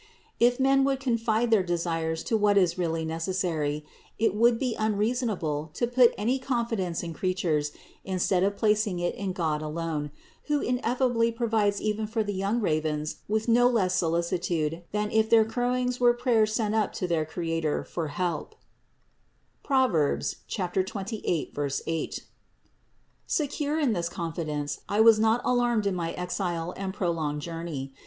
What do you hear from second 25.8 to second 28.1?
in my exile and prolonged journey.